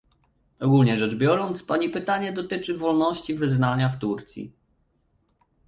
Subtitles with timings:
[0.59, 4.53] Ogólnie rzecz biorąc, pani pytanie dotyczy wolności wyznania w Turcji